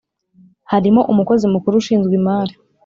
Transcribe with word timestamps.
harimo 0.71 1.01
umukozi 1.11 1.45
mukuru 1.53 1.75
ushinzwe 1.81 2.13
imari 2.19 2.53